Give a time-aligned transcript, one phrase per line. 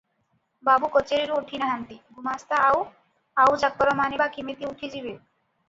[0.69, 2.81] ବାବୁ କଚେରିରୁ ଉଠି ନାହାନ୍ତି, ଗୁମାସ୍ତା ଆଉ
[3.45, 5.17] ଆଉ ଚାକରମାନେ ବା କିମିତି ଉଠିଯିବେ?